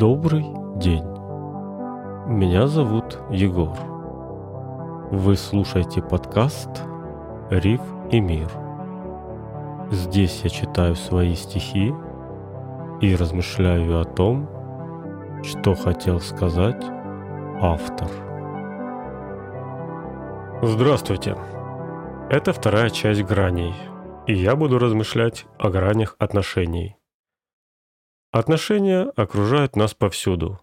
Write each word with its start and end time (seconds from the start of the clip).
Добрый 0.00 0.46
день. 0.76 1.04
Меня 2.26 2.68
зовут 2.68 3.18
Егор. 3.30 3.76
Вы 5.10 5.36
слушаете 5.36 6.00
подкаст 6.00 6.70
«Риф 7.50 7.82
и 8.10 8.18
мир». 8.18 8.48
Здесь 9.90 10.40
я 10.42 10.48
читаю 10.48 10.94
свои 10.94 11.34
стихи 11.34 11.92
и 13.02 13.14
размышляю 13.14 14.00
о 14.00 14.06
том, 14.06 14.48
что 15.42 15.74
хотел 15.74 16.18
сказать 16.20 16.82
автор. 17.60 18.08
Здравствуйте. 20.62 21.36
Это 22.30 22.54
вторая 22.54 22.88
часть 22.88 23.24
граней, 23.24 23.74
и 24.26 24.32
я 24.32 24.56
буду 24.56 24.78
размышлять 24.78 25.44
о 25.58 25.68
гранях 25.68 26.16
отношений. 26.18 26.96
Отношения 28.32 29.10
окружают 29.16 29.74
нас 29.74 29.92
повсюду, 29.92 30.60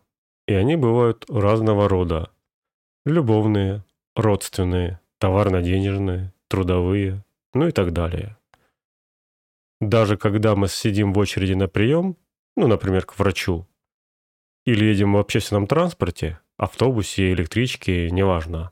и 0.48 0.54
они 0.54 0.78
бывают 0.78 1.26
разного 1.30 1.90
рода. 1.90 2.32
Любовные, 3.06 3.84
родственные, 4.16 5.02
товарно-денежные, 5.18 6.34
трудовые, 6.48 7.26
ну 7.54 7.68
и 7.68 7.72
так 7.72 7.92
далее. 7.92 8.38
Даже 9.82 10.16
когда 10.16 10.56
мы 10.56 10.70
сидим 10.70 11.12
в 11.12 11.18
очереди 11.18 11.54
на 11.54 11.68
прием, 11.68 12.16
ну, 12.56 12.68
например, 12.68 13.06
к 13.06 13.20
врачу, 13.20 13.68
или 14.66 14.86
едем 14.86 15.14
в 15.14 15.18
общественном 15.18 15.68
транспорте, 15.68 16.40
автобусе, 16.56 17.34
электричке, 17.34 18.10
неважно, 18.12 18.72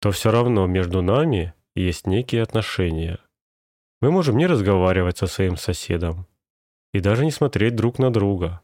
то 0.00 0.10
все 0.10 0.32
равно 0.32 0.66
между 0.66 1.02
нами 1.02 1.54
есть 1.76 2.06
некие 2.06 2.42
отношения. 2.42 3.18
Мы 4.00 4.10
можем 4.10 4.36
не 4.36 4.46
разговаривать 4.46 5.18
со 5.18 5.26
своим 5.26 5.56
соседом, 5.56 6.26
и 6.92 7.00
даже 7.00 7.24
не 7.24 7.30
смотреть 7.30 7.76
друг 7.76 7.98
на 7.98 8.12
друга. 8.12 8.62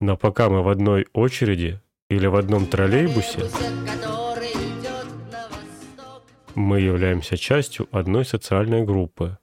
Но 0.00 0.16
пока 0.16 0.48
мы 0.48 0.62
в 0.62 0.68
одной 0.68 1.06
очереди 1.12 1.80
или 2.08 2.26
в 2.26 2.36
одном 2.36 2.66
троллейбусе, 2.66 3.50
мы 6.54 6.80
являемся 6.80 7.36
частью 7.36 7.88
одной 7.92 8.24
социальной 8.24 8.84
группы, 8.84 9.38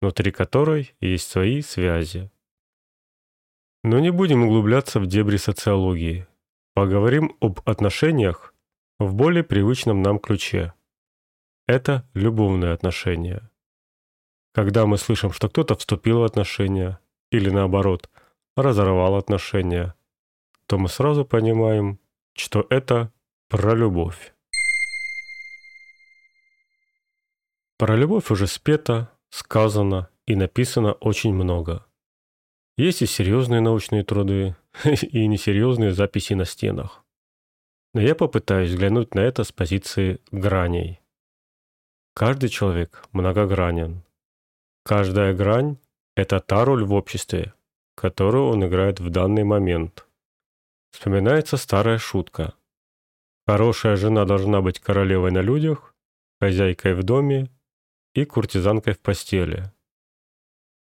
внутри 0.00 0.30
которой 0.30 0.94
есть 1.00 1.28
свои 1.28 1.62
связи. 1.62 2.30
Но 3.84 3.98
не 3.98 4.10
будем 4.10 4.44
углубляться 4.44 5.00
в 5.00 5.06
дебри 5.06 5.36
социологии. 5.36 6.26
Поговорим 6.74 7.36
об 7.40 7.60
отношениях 7.68 8.54
в 8.98 9.14
более 9.14 9.44
привычном 9.44 10.02
нам 10.02 10.18
ключе. 10.18 10.74
Это 11.66 12.08
любовные 12.14 12.72
отношения. 12.72 13.50
Когда 14.52 14.86
мы 14.86 14.96
слышим, 14.96 15.32
что 15.32 15.48
кто-то 15.48 15.76
вступил 15.76 16.20
в 16.20 16.24
отношения, 16.24 16.98
или 17.30 17.50
наоборот, 17.50 18.08
разорвал 18.56 19.16
отношения, 19.16 19.94
то 20.66 20.78
мы 20.78 20.88
сразу 20.88 21.24
понимаем, 21.24 21.98
что 22.34 22.66
это 22.70 23.12
про 23.48 23.74
любовь. 23.74 24.34
Про 27.78 27.96
любовь 27.96 28.30
уже 28.30 28.46
спето, 28.46 29.10
сказано 29.30 30.08
и 30.26 30.34
написано 30.34 30.92
очень 30.94 31.32
много. 31.32 31.86
Есть 32.76 33.02
и 33.02 33.06
серьезные 33.06 33.60
научные 33.60 34.04
труды, 34.04 34.56
и 34.84 35.26
несерьезные 35.26 35.92
записи 35.92 36.34
на 36.34 36.44
стенах. 36.44 37.04
Но 37.94 38.00
я 38.00 38.14
попытаюсь 38.14 38.70
взглянуть 38.70 39.14
на 39.14 39.20
это 39.20 39.44
с 39.44 39.52
позиции 39.52 40.20
граней. 40.30 41.00
Каждый 42.14 42.48
человек 42.50 43.04
многогранен. 43.12 44.02
Каждая 44.84 45.34
грань 45.34 45.78
это 46.18 46.40
та 46.40 46.64
роль 46.64 46.84
в 46.84 46.94
обществе, 46.94 47.54
которую 47.94 48.48
он 48.48 48.66
играет 48.66 48.98
в 48.98 49.08
данный 49.08 49.44
момент. 49.44 50.04
Вспоминается 50.90 51.56
старая 51.56 51.98
шутка. 51.98 52.54
Хорошая 53.46 53.94
жена 53.94 54.24
должна 54.24 54.60
быть 54.60 54.80
королевой 54.80 55.30
на 55.30 55.42
людях, 55.42 55.94
хозяйкой 56.40 56.94
в 56.94 57.04
доме 57.04 57.48
и 58.14 58.24
куртизанкой 58.24 58.94
в 58.94 58.98
постели. 58.98 59.72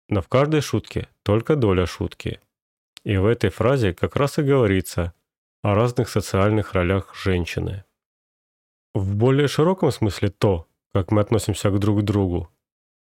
Но 0.09 0.21
в 0.21 0.27
каждой 0.27 0.59
шутке 0.59 1.07
только 1.23 1.55
доля 1.55 1.85
шутки. 1.85 2.41
И 3.05 3.15
в 3.15 3.25
этой 3.25 3.51
фразе 3.51 3.93
как 3.93 4.17
раз 4.17 4.37
и 4.37 4.41
говорится 4.41 5.13
о 5.63 5.75
разных 5.75 6.09
социальных 6.09 6.73
ролях 6.73 7.15
женщины. 7.15 7.85
В 8.93 9.15
более 9.15 9.47
широком 9.47 9.91
смысле 9.91 10.29
то, 10.29 10.67
как 10.91 11.09
мы 11.09 11.21
относимся 11.21 11.69
к 11.69 11.79
друг 11.79 12.03
другу, 12.03 12.51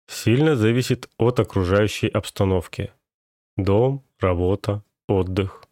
сильно 0.07 0.57
зависит 0.57 1.11
от 1.19 1.41
окружающей 1.41 2.09
обстановки. 2.09 2.93
Дом, 3.57 4.05
работа, 4.19 4.83
отдых. 5.09 5.65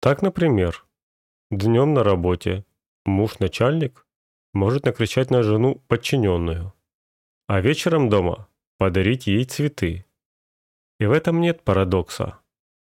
Так, 0.00 0.22
например, 0.22 0.86
днем 1.50 1.94
на 1.94 2.02
работе 2.02 2.64
муж-начальник 3.04 4.06
может 4.52 4.84
накричать 4.84 5.30
на 5.30 5.42
жену 5.42 5.82
подчиненную, 5.88 6.72
а 7.46 7.60
вечером 7.60 8.08
дома 8.08 8.48
подарить 8.78 9.26
ей 9.26 9.44
цветы. 9.44 10.06
И 10.98 11.06
в 11.06 11.12
этом 11.12 11.40
нет 11.40 11.62
парадокса. 11.62 12.38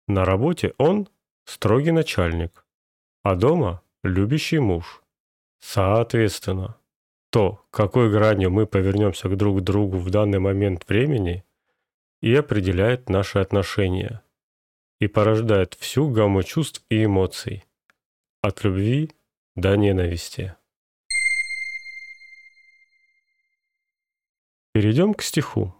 На 0.07 0.25
работе 0.25 0.73
он 0.77 1.07
строгий 1.45 1.91
начальник, 1.91 2.65
а 3.23 3.35
дома 3.35 3.81
любящий 4.03 4.59
муж. 4.59 5.01
Соответственно, 5.59 6.77
то, 7.35 7.67
какой 7.69 8.09
гранью 8.09 8.49
мы 8.49 8.65
повернемся 8.65 9.27
к 9.27 9.35
друг 9.35 9.59
другу 9.59 9.97
в 9.97 10.09
данный 10.09 10.39
момент 10.39 10.87
времени, 10.87 11.43
и 12.21 12.33
определяет 12.33 13.09
наши 13.09 13.39
отношения, 13.39 14.23
и 15.01 15.07
порождает 15.07 15.73
всю 15.73 16.09
гамму 16.09 16.43
чувств 16.43 16.85
и 16.87 17.03
эмоций, 17.03 17.65
от 18.41 18.63
любви 18.63 19.11
до 19.57 19.75
ненависти. 19.75 20.55
Перейдем 24.71 25.13
к 25.13 25.21
стиху. 25.21 25.75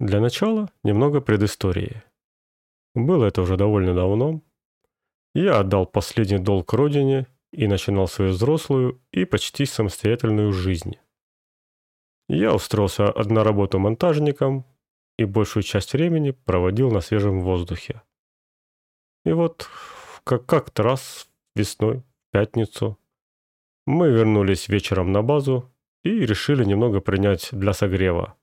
Для 0.00 0.20
начала 0.20 0.70
немного 0.82 1.22
предыстории. 1.22 2.02
Было 2.94 3.24
это 3.24 3.40
уже 3.40 3.56
довольно 3.56 3.94
давно. 3.94 4.42
Я 5.34 5.60
отдал 5.60 5.86
последний 5.86 6.38
долг 6.38 6.74
родине 6.74 7.26
и 7.52 7.66
начинал 7.66 8.08
свою 8.08 8.32
взрослую 8.32 9.02
и 9.12 9.24
почти 9.24 9.66
самостоятельную 9.66 10.52
жизнь. 10.52 10.96
Я 12.28 12.54
устроился 12.54 13.12
на 13.24 13.42
работу 13.42 13.78
монтажником 13.78 14.64
и 15.18 15.24
большую 15.24 15.62
часть 15.62 15.92
времени 15.92 16.30
проводил 16.30 16.90
на 16.90 17.00
свежем 17.00 17.40
воздухе. 17.40 18.02
И 19.24 19.32
вот 19.32 19.68
как 20.24 20.46
как-то 20.46 20.82
раз 20.82 21.28
весной, 21.56 21.98
в 21.98 22.32
пятницу, 22.32 22.98
мы 23.86 24.10
вернулись 24.10 24.68
вечером 24.68 25.10
на 25.10 25.22
базу 25.22 25.70
и 26.04 26.10
решили 26.10 26.64
немного 26.64 27.00
принять 27.00 27.48
для 27.52 27.72
согрева 27.72 28.36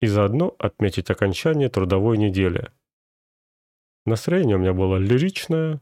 и 0.00 0.06
заодно 0.06 0.54
отметить 0.58 1.10
окончание 1.10 1.68
трудовой 1.68 2.18
недели. 2.18 2.70
Настроение 4.04 4.56
у 4.56 4.58
меня 4.58 4.72
было 4.72 4.96
лиричное, 4.96 5.80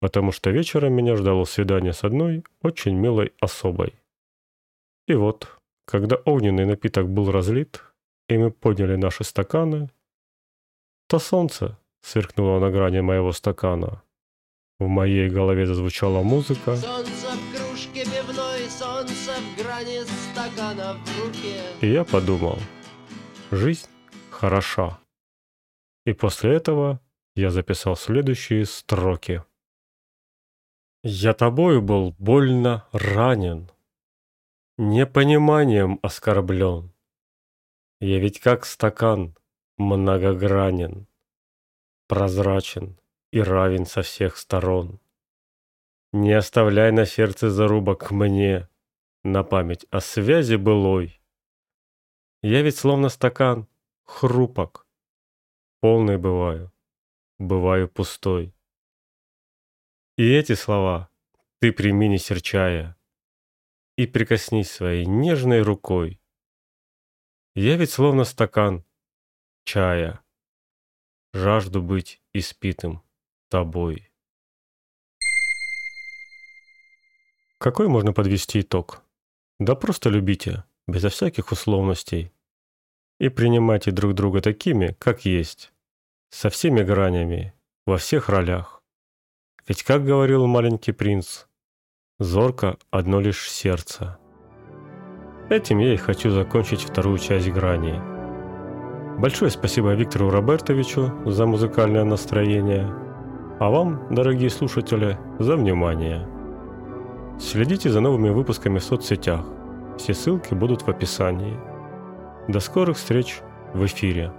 потому 0.00 0.32
что 0.32 0.50
вечером 0.50 0.92
меня 0.92 1.16
ждало 1.16 1.44
свидание 1.44 1.92
с 1.92 2.04
одной 2.04 2.44
очень 2.62 2.94
милой 2.94 3.32
особой. 3.40 3.94
И 5.06 5.14
вот, 5.14 5.48
когда 5.86 6.16
огненный 6.16 6.66
напиток 6.66 7.08
был 7.08 7.30
разлит, 7.30 7.82
и 8.28 8.36
мы 8.36 8.50
подняли 8.50 8.96
наши 8.96 9.24
стаканы, 9.24 9.90
то 11.08 11.18
солнце 11.18 11.78
сверкнуло 12.02 12.58
на 12.58 12.70
грани 12.70 13.00
моего 13.00 13.32
стакана. 13.32 14.02
В 14.78 14.88
моей 14.88 15.30
голове 15.30 15.66
зазвучала 15.66 16.22
музыка. 16.22 16.76
Солнце 16.76 17.28
в 17.28 17.56
кружке 17.56 18.04
пивной, 18.04 18.68
солнце 18.68 19.32
в 19.32 19.62
грани 19.62 20.00
стакана 20.04 20.94
в 20.94 21.24
руке. 21.24 21.62
И 21.80 21.88
я 21.88 22.04
подумал, 22.04 22.58
жизнь 23.50 23.88
хороша. 24.30 24.98
И 26.04 26.12
после 26.12 26.54
этого 26.54 27.00
я 27.34 27.50
записал 27.50 27.96
следующие 27.96 28.66
строки. 28.66 29.42
Я 31.08 31.34
тобою 31.34 31.82
был 31.82 32.16
больно 32.18 32.84
ранен, 32.90 33.70
Непониманием 34.76 36.00
оскорблен. 36.02 36.92
Я 38.00 38.18
ведь 38.18 38.40
как 38.40 38.66
стакан 38.66 39.36
многогранен, 39.78 41.06
Прозрачен 42.08 42.98
и 43.30 43.40
равен 43.40 43.86
со 43.86 44.02
всех 44.02 44.36
сторон. 44.36 44.98
Не 46.12 46.32
оставляй 46.32 46.90
на 46.90 47.06
сердце 47.06 47.50
зарубок 47.50 48.10
мне 48.10 48.68
На 49.22 49.44
память 49.44 49.86
о 49.90 50.00
связи 50.00 50.56
былой. 50.56 51.22
Я 52.42 52.62
ведь 52.62 52.78
словно 52.78 53.10
стакан, 53.10 53.68
хрупок, 54.02 54.88
Полный 55.80 56.18
бываю, 56.18 56.72
бываю 57.38 57.88
пустой. 57.88 58.55
И 60.16 60.32
эти 60.32 60.54
слова 60.54 61.10
ты 61.60 61.72
прими 61.72 62.08
не 62.08 62.18
серчая, 62.18 62.96
И 63.96 64.06
прикоснись 64.06 64.70
своей 64.70 65.04
нежной 65.04 65.60
рукой. 65.60 66.20
Я 67.54 67.76
ведь 67.76 67.90
словно 67.90 68.24
стакан 68.24 68.84
чая, 69.64 70.20
Жажду 71.34 71.82
быть 71.82 72.22
испитым 72.32 73.02
тобой. 73.50 74.10
Какой 77.58 77.88
можно 77.88 78.14
подвести 78.14 78.60
итог? 78.60 79.02
Да 79.58 79.74
просто 79.74 80.08
любите, 80.08 80.64
безо 80.86 81.10
всяких 81.10 81.52
условностей. 81.52 82.32
И 83.18 83.28
принимайте 83.28 83.90
друг 83.90 84.14
друга 84.14 84.40
такими, 84.40 84.96
как 84.98 85.26
есть. 85.26 85.72
Со 86.30 86.48
всеми 86.48 86.82
гранями, 86.82 87.52
во 87.84 87.98
всех 87.98 88.30
ролях. 88.30 88.75
Ведь, 89.68 89.82
как 89.82 90.04
говорил 90.04 90.46
маленький 90.46 90.92
принц, 90.92 91.46
зорко 92.20 92.76
одно 92.90 93.20
лишь 93.20 93.50
сердце. 93.50 94.16
Этим 95.50 95.78
я 95.78 95.94
и 95.94 95.96
хочу 95.96 96.30
закончить 96.30 96.82
вторую 96.82 97.18
часть 97.18 97.50
грани. 97.50 98.00
Большое 99.18 99.50
спасибо 99.50 99.94
Виктору 99.94 100.30
Робертовичу 100.30 101.12
за 101.24 101.46
музыкальное 101.46 102.04
настроение, 102.04 102.92
а 103.58 103.70
вам, 103.70 104.06
дорогие 104.14 104.50
слушатели, 104.50 105.18
за 105.40 105.56
внимание. 105.56 106.28
Следите 107.40 107.90
за 107.90 108.00
новыми 108.00 108.30
выпусками 108.30 108.78
в 108.78 108.84
соцсетях. 108.84 109.44
Все 109.98 110.14
ссылки 110.14 110.54
будут 110.54 110.82
в 110.82 110.88
описании. 110.88 111.58
До 112.46 112.60
скорых 112.60 112.98
встреч 112.98 113.40
в 113.74 113.84
эфире. 113.84 114.32